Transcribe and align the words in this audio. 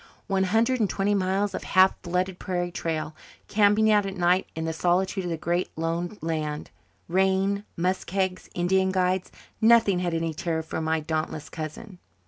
One 0.25 0.45
hundred 0.45 0.79
and 0.79 0.89
twenty 0.89 1.13
miles 1.13 1.53
of 1.53 1.63
half 1.63 1.93
flooded 2.01 2.39
prairie 2.39 2.71
trail 2.71 3.15
camping 3.47 3.91
out 3.91 4.03
at 4.07 4.17
night 4.17 4.47
in 4.55 4.65
the 4.65 4.73
solitude 4.73 5.25
of 5.25 5.29
the 5.29 5.37
Great 5.37 5.69
Lone 5.75 6.17
Land 6.23 6.71
rain 7.07 7.65
muskegs 7.77 8.49
Indian 8.55 8.91
guides 8.91 9.31
nothing 9.61 9.99
had 9.99 10.15
any 10.15 10.33
terror 10.33 10.63
for 10.63 10.81
my 10.81 11.01
dauntless 11.01 11.49
cousin. 11.49 11.99